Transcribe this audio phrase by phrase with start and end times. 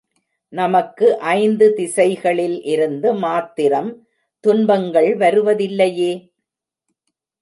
[0.53, 1.07] நமக்கு
[1.19, 3.91] ஐந்து திசைகளில் இருந்து மாத்திரம்
[4.43, 6.11] துன்பங்கள் வருவதில்லையே.